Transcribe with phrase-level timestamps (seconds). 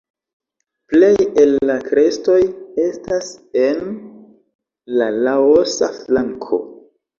[0.93, 2.39] Plej el la krestoj
[2.87, 3.29] estas
[3.67, 3.93] en
[5.03, 6.63] la Laosa flanko.